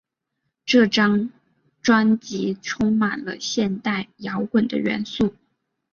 [0.65, 1.29] 这张
[1.83, 5.35] 专辑充满了现代摇滚的元素。